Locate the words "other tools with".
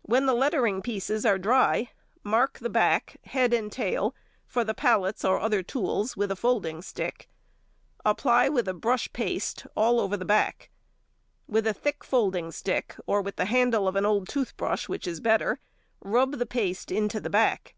5.38-6.30